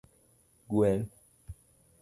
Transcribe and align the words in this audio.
Gweng' 0.69 1.05